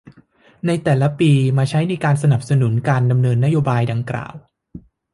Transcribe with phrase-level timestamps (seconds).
[0.65, 4.33] ในแต่ละปีมาใช้ในการสนับสนุนการดำเนินนโยบายดังกล่าว